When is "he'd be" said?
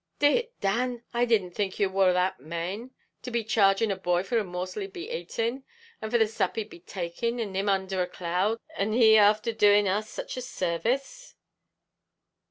4.81-5.11, 6.55-6.79